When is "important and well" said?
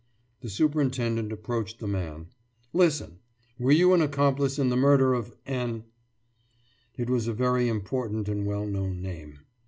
7.67-8.65